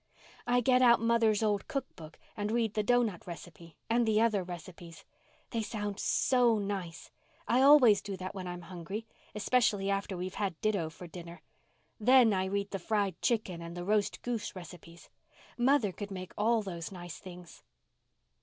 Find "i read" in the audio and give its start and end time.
12.33-12.71